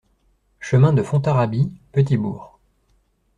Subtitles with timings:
[0.59, 2.57] Chemin de Fontarabie, Petit-Bourg